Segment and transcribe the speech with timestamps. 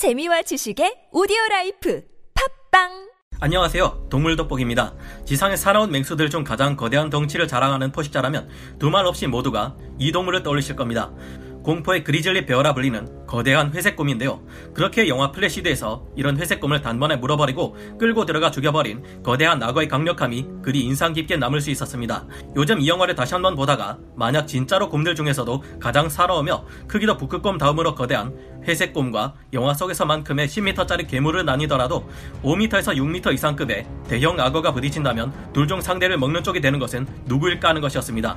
[0.00, 2.02] 재미와 지식의 오디오 라이프
[2.70, 4.06] 팟빵 안녕하세요.
[4.08, 4.94] 동물돋보기입니다.
[5.26, 10.74] 지상에 살아온 맹수들 중 가장 거대한 덩치를 자랑하는 포식자라면 두말 없이 모두가 이 동물을 떠올리실
[10.74, 11.12] 겁니다.
[11.62, 14.40] 공포의 grizzly bear라 불리는 거대한 회색곰인데요.
[14.74, 21.12] 그렇게 영화 플래시드에서 이런 회색곰을 단번에 물어버리고 끌고 들어가 죽여버린 거대한 악어의 강력함이 그리 인상
[21.12, 22.26] 깊게 남을 수 있었습니다.
[22.56, 27.94] 요즘 이 영화를 다시 한번 보다가 만약 진짜로 곰들 중에서도 가장 살아오며 크기도 북극곰 다음으로
[27.94, 28.34] 거대한
[28.66, 32.08] 회색곰과 영화 속에서만큼의 10m짜리 괴물을 아니더라도
[32.42, 37.80] 5m에서 6m 이상급의 대형 악어가 부딪힌다면 둘 중 상대를 먹는 쪽이 되는 것은 누구일까 하는
[37.80, 38.36] 것이었습니다.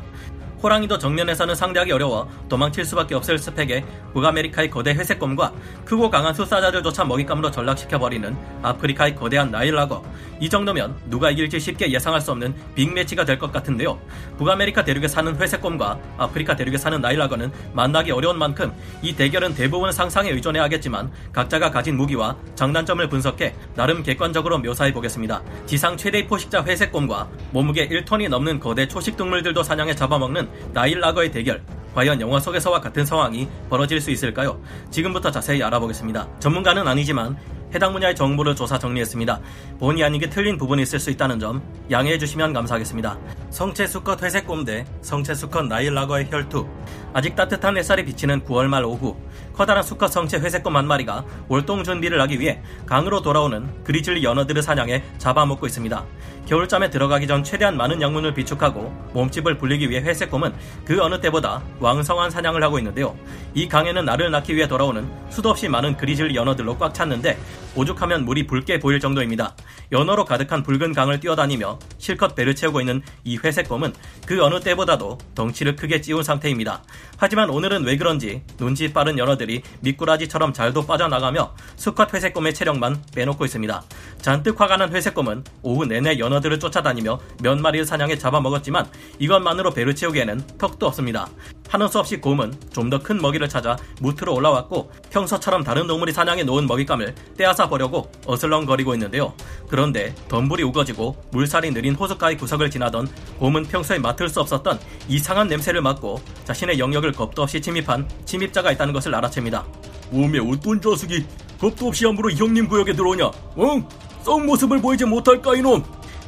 [0.63, 5.52] 호랑이도 정면에서는 상대하기 어려워 도망칠 수밖에 없을 스펙의 북아메리카의 거대 회색곰과
[5.84, 10.02] 크고 강한 수사자들조차 먹잇감으로 전락시켜버리는 아프리카의 거대한 나일악어
[10.39, 13.99] 이 정도면 누가 이길지 쉽게 예상할 수 없는 big match가 될 것 같은데요.
[14.38, 20.30] 북아메리카 대륙에 사는 회색곰과 아프리카 대륙에 사는 나일악어는 만나기 어려운 만큼 이 대결은 대부분 상상에
[20.30, 25.41] 의존해야 하겠지만 각자가 가진 무기와 장단점을 분석해 나름 객관적으로 묘사해 보겠습니다.
[25.66, 31.61] 지상 최대의 포식자 회색곰과 몸무게 1톤이 넘는 거대 초식 동물들도 사냥해 잡아먹는 나일 라거의 대결.
[31.93, 34.59] 과연 영화 속에서와 같은 상황이 벌어질 수 있을까요?
[34.89, 36.27] 지금부터 자세히 알아보겠습니다.
[36.39, 37.37] 전문가는 아니지만
[37.73, 39.39] 해당 분야의 정보를 조사 정리했습니다.
[39.79, 43.17] 본의 아니게 틀린 부분이 있을 수 있다는 점 양해해 주시면 감사하겠습니다.
[43.49, 46.67] 성체 수컷 회색곰 대 성체 수컷 나일 라거의 혈투.
[47.13, 49.15] 아직 따뜻한 햇살이 비치는 9월 말 오후
[49.53, 55.03] 커다란 수컷 성체 회색곰 한 마리가 월동 준비를 하기 위해 강으로 돌아오는 grizzly 연어들을 사냥해
[55.19, 56.05] 잡아먹고 있습니다.
[56.47, 60.53] 겨울잠에 들어가기 전 최대한 많은 양분을 비축하고 몸집을 불리기 위해 회색곰은
[60.85, 63.15] 그 어느 때보다 왕성한 사냥을 하고 있는데요.
[63.53, 67.37] 이 강에는 알을 낳기 위해 돌아오는 수도 없이 많은 grizzly 연어들로 꽉 찼는데
[67.75, 69.55] 오죽하면 물이 붉게 보일 정도입니다.
[69.91, 73.93] 연어로 가득한 붉은 강을 뛰어다니며 실컷 배를 채우고 있는 이 회색곰은
[74.25, 76.83] 그 어느 때보다도 덩치를 크게 찌운 상태입니다.
[77.17, 83.83] 하지만 오늘은 왜 그런지 눈치 빠른 연어들이 미꾸라지처럼 잘도 빠져나가며 수컷 회색곰의 체력만 빼놓고 있습니다.
[84.21, 88.87] 잔뜩 화가 난 회색곰은 오후 내내 연어들을 쫓아다니며 몇 마리를 사냥해 잡아먹었지만
[89.19, 91.27] 이것만으로 배를 채우기에는 턱도 없습니다.
[91.69, 96.43] 하는 수 없이 곰은 좀 더 큰 먹이를 찾아 무트로 올라왔고 평소처럼 다른 동물이 사냥해
[96.43, 99.33] 놓은 먹잇감을 떼앗아 보려고 어슬렁거리고 있는데요.
[99.67, 103.07] 그런데 덤불이 우거지고 물살이 느린 호숫가의 구석을 지나던
[103.39, 108.93] 곰은 평소에 맡을 수 없었던 이상한 냄새를 맡고 자신의 영역을 겁도 없이 침입한 침입자가 있다는
[108.93, 109.65] 것을 알아챕니다.
[110.11, 111.25] 몸에 어떤 자식이
[111.59, 113.31] 겁도 없이 함부로 형님 구역에 들어오냐?
[113.59, 113.87] 응?
[114.21, 115.83] 썩 모습을 보이지 못할까 이놈?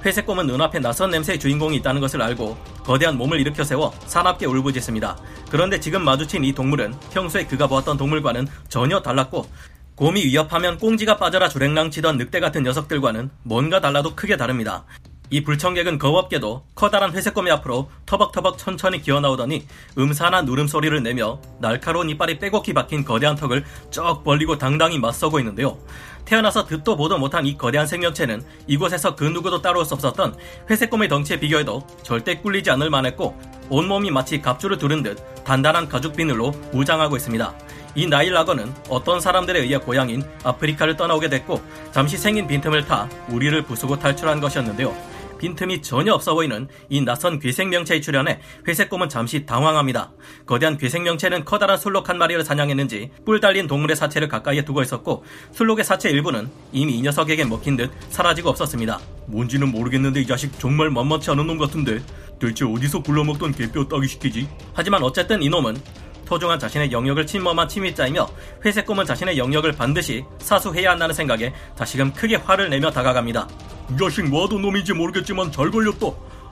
[0.06, 5.18] 회색 곰은 눈앞에 낯선 냄새의 주인공이 있다는 것을 알고 거대한 몸을 일으켜 세워 사납게 울부짖습니다.
[5.50, 9.50] 그런데 지금 마주친 이 동물은 평소에 그가 보았던 동물과는 전혀 달랐고
[9.96, 14.86] 곰이 위협하면 꽁지가 빠져라 주랭랑 치던 늑대 같은 녀석들과는 뭔가 달라도 크게 다릅니다.
[15.32, 19.66] 이 불청객은 겁없게도 커다란 회색곰이 앞으로 터벅터벅 천천히 기어나오더니
[19.98, 25.78] 음산한 누름소리를 내며 날카로운 이빨이 빼곡히 박힌 거대한 턱을 쩍 벌리고 당당히 맞서고 있는데요.
[26.26, 30.36] 태어나서 듣도 보도 못한 이 거대한 생명체는 이곳에서 그 누구도 따라올 수 없었던
[30.70, 33.40] 회색곰의 덩치에 비교해도 절대 꿀리지 않을 만했고
[33.70, 37.54] 온몸이 마치 갑주를 두른 듯 단단한 가죽 비늘로 무장하고 있습니다.
[37.96, 41.62] 이 나일라거는 어떤 사람들에 의해 고향인 아프리카를 떠나오게 됐고
[41.92, 44.94] 잠시 생긴 빈틈을 타 우리를 부수고 탈출한 것이었는데요.
[45.38, 50.12] 빈틈이 전혀 없어 보이는 이 낯선 괴생명체의 출현에 회색곰은 잠시 당황합니다.
[50.46, 55.84] 거대한 괴생명체는 커다란 술록 한 마리를 사냥했는지 뿔 달린 동물의 사체를 가까이에 두고 있었고 술록의
[55.84, 59.00] 사체 일부는 이미 이 녀석에게 먹힌 듯 사라지고 없었습니다.
[59.28, 62.00] 뭔지는 모르겠는데 이 자식 정말 만만치 않은 놈 같은데
[62.40, 64.48] 대체 어디서 굴러먹던 개뼈 따기 시키지?
[64.74, 65.78] 하지만 어쨌든 이놈은
[66.26, 68.28] 소중한 자신의 영역을 침범한 침입자이며
[68.66, 73.48] 회색곰은 자신의 영역을 반드시 사수해야 한다는 생각에 다시금 크게 화를 내며 다가갑니다.
[73.92, 76.08] 이 자식 뭐하던 놈인지 모르겠지만 잘 걸렸다.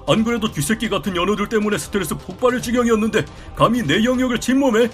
[0.07, 3.25] 안 그래도 쥐새끼 같은 연어들 때문에 스트레스 폭발할 지경이었는데
[3.55, 4.89] 감히 내 영역을 침범해?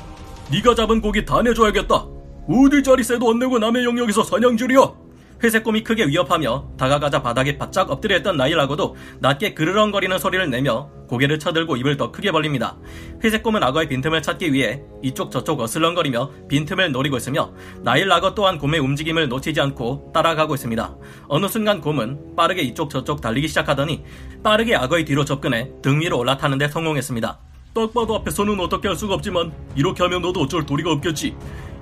[0.51, 2.05] 네가 잡은 고기 다 내줘야겠다.
[2.47, 4.98] 어디 자리 세도 안 내고 남의 영역에서 사냥질이야?
[5.41, 11.39] 회색 곰이 크게 위협하며 다가가자 바닥에 바짝 엎드려 있던 나일라고도 낮게 그르렁거리는 소리를 내며 고개를
[11.39, 12.77] 쳐들고 입을 더 크게 벌립니다.
[13.23, 18.79] 회색 곰은 악어의 빈틈을 찾기 위해 이쪽 저쪽 어슬렁거리며 빈틈을 노리고 있으며 나일라거 또한 곰의
[18.79, 20.95] 움직임을 놓치지 않고 따라가고 있습니다.
[21.29, 24.03] 어느 순간 곰은 빠르게 이쪽 저쪽 달리기 시작하더니
[24.43, 27.39] 빠르게 악어의 뒤로 접근해 등 위로 올라타는데 성공했습니다.
[27.73, 31.35] 딱 봐도 앞에서는 어떻게 할 수가 없지만 이렇게 하면 너도 어쩔 도리가 없겠지.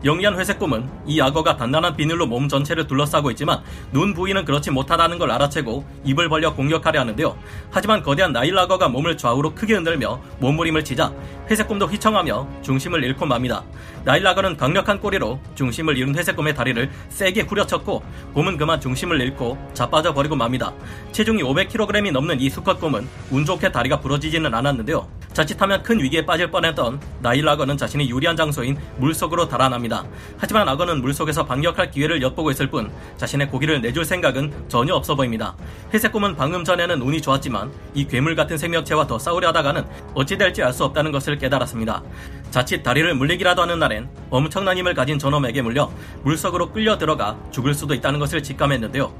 [0.06, 5.32] 영리한 회색곰은 이 악어가 단단한 비늘로 몸 전체를 둘러싸고 있지만 눈 부위는 그렇지 못하다는 걸
[5.32, 7.38] 알아채고 입을 벌려 공격하려 하는데요.
[7.72, 11.12] 하지만 거대한 나일 악어가 몸을 좌우로 크게 흔들며 몸부림을 치자
[11.50, 13.64] 회색곰도 휘청하며 중심을 잃고 맙니다.
[14.04, 18.04] 나일 악어는 강력한 꼬리로 중심을 잃은 회색곰의 다리를 세게 후려쳤고
[18.34, 20.74] 곰은 그만 중심을 잃고 자빠져 버리고 맙니다.
[21.12, 25.17] 체중이 500kg이 넘는 이 수컷곰은 운 좋게 다리가 부러지지는 않았는데요.
[25.38, 30.04] 자칫하면 큰 위기에 빠질 뻔했던 나일 악어는 자신이 유리한 장소인 물속으로 달아납니다.
[30.36, 35.56] 하지만 악어는 물속에서 반격할 기회를 엿보고 있을 뿐 자신의 고기를 내줄 생각은 전혀 없어 보입니다.
[35.94, 39.86] 회색곰은 방금 전에는 운이 좋았지만 이 괴물 같은 생명체와 더 싸우려 하다가는
[40.16, 42.04] 어찌 될지 알 수 없다는 것을 깨달았습니다.
[42.52, 45.92] 자칫 다리를 물리기라도 하는 날엔 엄청난 힘을 가진 저놈에게 물려
[46.24, 49.12] 물속으로 끌려 들어가 죽을 수도 있다는 것을 직감했는데요.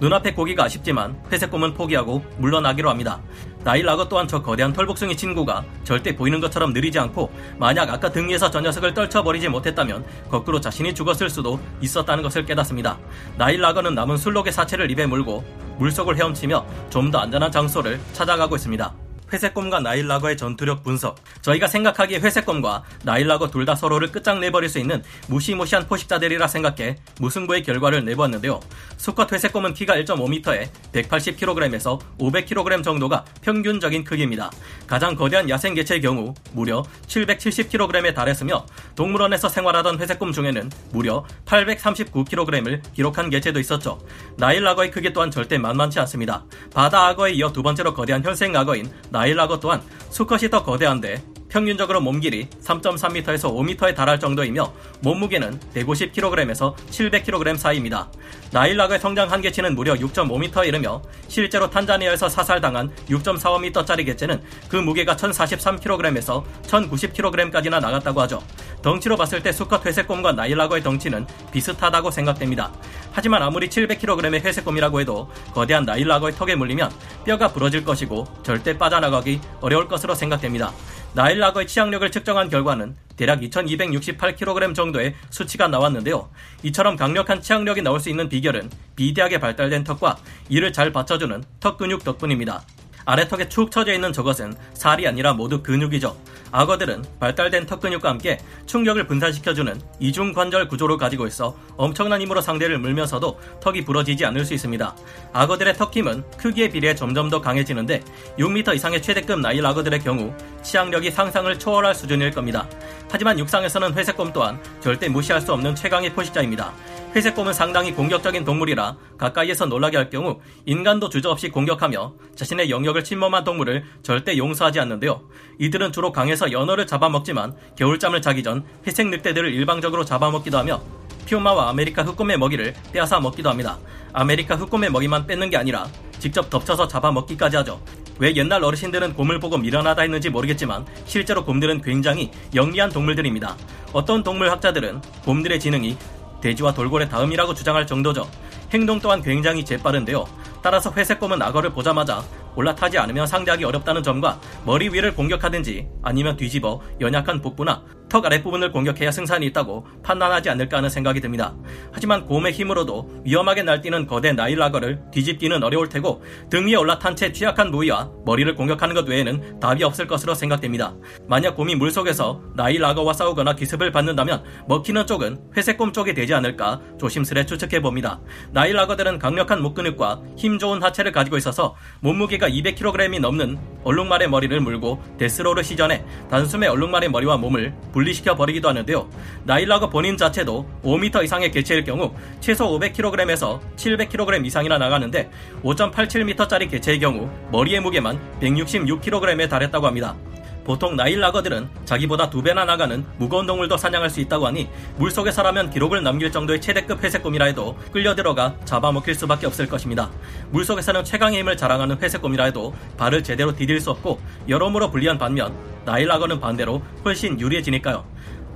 [0.00, 3.20] 눈앞의 고기가 아쉽지만 회색곰은 포기하고 물러나기로 합니다.
[3.62, 8.28] 나일 라거 또한 저 거대한 털복숭이 친구가 절대 보이는 것처럼 느리지 않고 만약 아까 등
[8.28, 12.98] 위에서 저 녀석을 떨쳐버리지 못했다면 거꾸로 자신이 죽었을 수도 있었다는 것을 깨닫습니다.
[13.36, 15.44] 나일 라거는 남은 술록의 사체를 입에 물고
[15.78, 18.94] 물속을 헤엄치며 좀 더 안전한 장소를 찾아가고 있습니다.
[19.32, 21.16] 회색곰과 나일라거의 전투력 분석.
[21.42, 28.04] 저희가 생각하기에 회색곰과 나일라거 둘 다 서로를 끝장내버릴 수 있는 무시무시한 포식자들이라 생각해 무승부의 결과를
[28.06, 28.58] 내보았는데요.
[28.96, 34.50] 수컷 회색곰은 키가 1.5m에 180kg에서 500kg 정도가 평균적인 크기입니다.
[34.86, 43.30] 가장 거대한 야생 개체의 경우 무려 770kg에 달했으며 동물원에서 생활하던 회색곰 중에는 무려 839kg을 기록한
[43.30, 43.98] 개체도 있었죠.
[44.36, 46.44] 나일라거의 크기 또한 절대 만만치 않습니다.
[46.72, 52.00] 바다 악어에 이어 두 번째로 거대한 혈생 악어인 나 일라거 또한 수컷이 더 거대한데 평균적으로
[52.00, 58.08] 몸 길이 3.3m에서 5m에 달할 정도이며 몸무게는 150kg에서 700kg 사이입니다.
[58.52, 67.80] 나일라거의 성장 한계치는 무려 6.5m에 이르며 실제로 탄자니아에서 사살당한 6.45m짜리 개체는 그 무게가 1043kg에서 1090kg까지나
[67.80, 68.40] 나갔다고 하죠.
[68.82, 72.72] 덩치로 봤을 때 수컷 회색곰과 나일라거의 덩치는 비슷하다고 생각됩니다.
[73.12, 76.90] 하지만 아무리 700kg의 회색곰이라고 해도 거대한 나일라거의 턱에 물리면
[77.24, 80.72] 뼈가 부러질 것이고 절대 빠져나가기 어려울 것으로 생각됩니다.
[81.12, 86.30] 나일라거의 치악력을 측정한 결과는 대략 2268kg 정도의 수치가 나왔는데요.
[86.62, 90.18] 이처럼 강력한 치악력이 나올 수 있는 비결은 비대하게 발달된 턱과
[90.48, 92.62] 이를 잘 받쳐주는 턱 근육 덕분입니다.
[93.04, 96.16] 아래 턱에 축 처져 있는 저것은 살이 아니라 모두 근육이죠.
[96.52, 102.78] 악어들은 발달된 턱 근육과 함께 충격을 분산시켜주는 이중 관절 구조를 가지고 있어 엄청난 힘으로 상대를
[102.78, 104.96] 물면서도 턱이 부러지지 않을 수 있습니다.
[105.32, 108.02] 악어들의 턱 힘은 크기에 비례해 점점 더 강해지는데
[108.38, 110.32] 6m 이상의 최대급 나일 악어들의 경우
[110.62, 112.68] 치악력이 상상을 초월할 수준일 겁니다.
[113.10, 116.72] 하지만 육상에서는 회색곰 또한 절대 무시할 수 없는 최강의 포식자입니다.
[117.14, 123.84] 회색곰은 상당히 공격적인 동물이라 가까이에서 놀라게 할 경우 인간도 주저없이 공격하며 자신의 영역을 침범한 동물을
[124.02, 125.22] 절대 용서하지 않는데요.
[125.58, 130.80] 이들은 주로 강에서 연어를 잡아먹지만 겨울잠을 자기 전 회색 늑대들을 일방적으로 잡아먹기도 하며
[131.26, 133.78] 퓨마와 아메리카 흑곰의 먹이를 빼앗아 먹기도 합니다.
[134.12, 135.88] 아메리카 흑곰의 먹이만 뺏는 게 아니라
[136.20, 137.80] 직접 덮쳐서 잡아먹기까지 하죠.
[138.18, 143.56] 왜 옛날 어르신들은 곰을 보고 미련하다 했는지 모르겠지만 실제로 곰들은 굉장히 영리한 동물들입니다.
[143.92, 145.96] 어떤 동물 학자들은 곰들의 지능이
[146.40, 148.28] 돼지와 돌고래 다음이라고 주장할 정도죠.
[148.72, 150.24] 행동 또한 굉장히 재빠른데요.
[150.62, 152.22] 따라서 회색곰은 악어를 보자마자
[152.54, 159.10] 올라타지 않으면 상대하기 어렵다는 점과 머리 위를 공격하든지 아니면 뒤집어 연약한 복부나 턱 아랫부분을 공격해야
[159.10, 161.54] 승산이 있다고 판단하지 않을까 하는 생각이 듭니다.
[161.92, 167.32] 하지만 곰의 힘으로도 위험하게 날뛰는 거대 나일 악어를 뒤집기는 어려울 테고 등 위에 올라탄 채
[167.32, 170.94] 취약한 부위와 머리를 공격하는 것 외에는 답이 없을 것으로 생각됩니다.
[171.28, 176.80] 만약 곰이 물속에서 나일 악어와 싸우거나 기습을 받는다면 먹히는 쪽은 회색 곰 쪽이 되지 않을까
[176.98, 178.20] 조심스레 추측해 봅니다.
[178.50, 184.60] 나일 악어들은 강력한 목 근육과 힘 좋은 하체를 가지고 있어서 몸무게가 200kg이 넘는 얼룩말의 머리를
[184.60, 189.08] 물고 데스로를 시전해 단숨에 얼룩말의 머리와 몸을 분리시켜 버리기도 하는데요.
[189.44, 195.30] 나일라거 본인 자체도 5m 이상의 개체일 경우 최소 500kg에서 700kg 이상이나 나가는데
[195.62, 200.16] 5.87m짜리 개체의 경우 머리의 무게만 166kg에 달했다고 합니다.
[200.64, 205.70] 보통 나일 라거들은 자기보다 두 배나 나가는 무거운 동물도 사냥할 수 있다고 하니 물속에 서라면
[205.70, 210.10] 기록을 남길 정도의 최대급 회색곰이라 해도 끌려 들어가 잡아먹힐 수밖에 없을 것입니다.
[210.50, 215.54] 물속에서는 최강의 힘을 자랑하는 회색곰이라 해도 발을 제대로 디딜 수 없고 여러모로 불리한 반면
[215.84, 218.04] 나일 라거는 반대로 훨씬 유리해지니까요.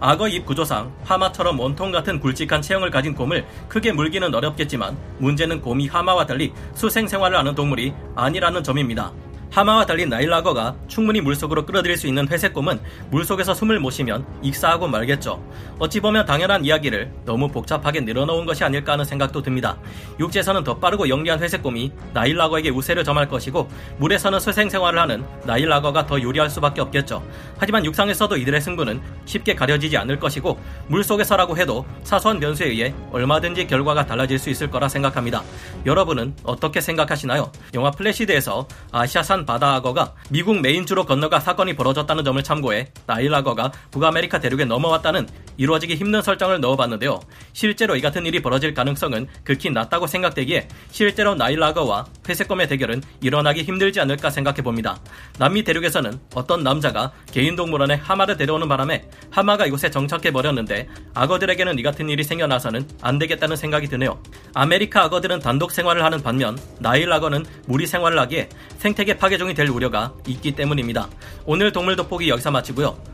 [0.01, 5.87] 악어 입 구조상 하마처럼 원통 같은 굵직한 체형을 가진 곰을 크게 물기는 어렵겠지만 문제는 곰이
[5.87, 9.13] 하마와 달리 수생 생활을 하는 동물이 아니라는 점입니다.
[9.55, 12.81] 하마와 달리 나일라거가 충분히 물속으로 끌어들일 수 있는 회색곰은
[13.13, 15.41] 물속에서 숨을 못 쉬면 익사하고 말겠죠.
[15.79, 19.79] 어찌 보면 당연한 이야기를 너무 복잡하게 늘어놓은 것이 아닐까 하는 생각도 듭니다.
[20.19, 23.69] 육지에서는 더 빠르고 영리한 회색곰이 나일라거에게 우세를 점할 것이고
[23.99, 27.23] 물에서는 수생 생활을 하는 나일라거가 더 유리할 수밖에 없겠죠.
[27.57, 30.59] 하지만 육상에서도 이들의 승부는 쉽게 가려지지 않을 것이고
[30.89, 35.45] 물속에서라고 해도 사소한 변수에 의해 얼마든지 결과가 달라질 수 있을 거라 생각합니다.
[35.87, 37.53] 여러분은 어떻게 생각하시나요?
[37.75, 43.71] 영화 플래시드에서 아시아산 한 바다 악어가 미국 메인주로 건너가 사건이 벌어졌다는 점을 참고해 나일 악어가
[43.91, 47.21] 북아메리카 대륙에 넘어왔다는 이루어지기 힘든 설정을 넣어봤는데요.
[47.53, 53.63] 실제로 이 같은 일이 벌어질 가능성은 극히 낮다고 생각되기에 실제로 나일 악어와 회색곰의 대결은 일어나기
[53.63, 54.99] 힘들지 않을까 생각해봅니다.
[55.39, 62.25] 남미 대륙에서는 어떤 남자가 개인동물원에 하마를 데려오는 바람에 하마가 이곳에 정착해버렸는데 악어들에게는 이 같은 일이
[62.25, 64.21] 생겨나서는 안 되겠다는 생각이 드네요.
[64.55, 70.13] 아메리카 악어들은 단독 생활을 하는 반면 나일 악어는 무리 생활을 하기에 생태계 파괴종이 될 우려가
[70.27, 71.09] 있기 때문입니다.
[71.45, 73.14] 오늘 동물 돋보기 여기서 마치고요.